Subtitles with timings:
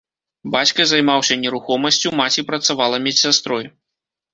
[0.55, 3.75] Бацька займаўся нерухомасцю, маці працавала медсястрой.